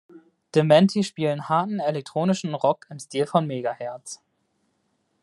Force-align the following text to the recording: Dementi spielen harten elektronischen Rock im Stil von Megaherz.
Dementi 0.55 1.03
spielen 1.03 1.47
harten 1.47 1.77
elektronischen 1.79 2.55
Rock 2.55 2.87
im 2.89 2.97
Stil 2.97 3.27
von 3.27 3.45
Megaherz. 3.45 4.19